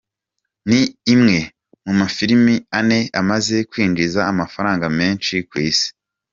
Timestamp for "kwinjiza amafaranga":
3.71-4.85